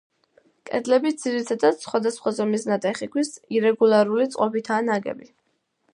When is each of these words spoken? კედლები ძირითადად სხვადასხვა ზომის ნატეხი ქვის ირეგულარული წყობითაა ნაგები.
კედლები 0.69 1.11
ძირითადად 1.23 1.77
სხვადასხვა 1.83 2.33
ზომის 2.39 2.65
ნატეხი 2.71 3.11
ქვის 3.17 3.31
ირეგულარული 3.59 4.29
წყობითაა 4.35 4.87
ნაგები. 4.91 5.35